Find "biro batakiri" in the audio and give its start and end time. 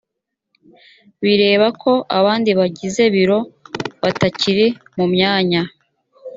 3.15-4.67